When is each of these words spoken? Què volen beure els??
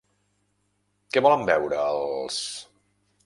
Què 1.17 1.23
volen 1.27 1.45
beure 1.49 1.83
els?? 1.91 2.39